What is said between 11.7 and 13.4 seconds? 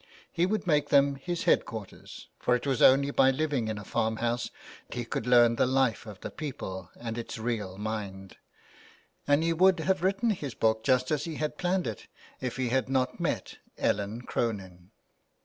it if he had not